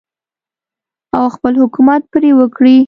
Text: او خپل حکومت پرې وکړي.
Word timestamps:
او 1.17 1.23
خپل 1.35 1.53
حکومت 1.63 2.01
پرې 2.13 2.31
وکړي. 2.39 2.77